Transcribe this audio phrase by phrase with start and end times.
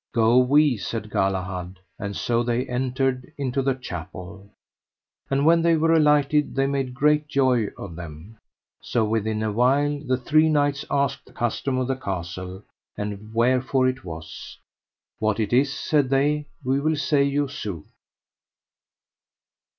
[0.15, 4.49] Go we, said Galahad; and so they entered into the chapel.
[5.29, 8.39] And when they were alighted they made great joy of them.
[8.81, 12.63] So within a while the three knights asked the custom of the castle
[12.97, 14.57] and wherefore it was.
[15.19, 17.91] What it is, said they, we will say you sooth.